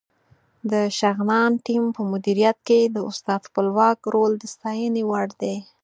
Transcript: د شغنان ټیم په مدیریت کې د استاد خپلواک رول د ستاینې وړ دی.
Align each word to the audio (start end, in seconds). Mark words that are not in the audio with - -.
د 0.71 0.73
شغنان 0.99 1.51
ټیم 1.65 1.83
په 1.95 2.01
مدیریت 2.11 2.57
کې 2.67 2.79
د 2.95 2.97
استاد 3.09 3.41
خپلواک 3.49 3.99
رول 4.13 4.31
د 4.37 4.43
ستاینې 4.55 5.03
وړ 5.09 5.27
دی. 5.41 5.55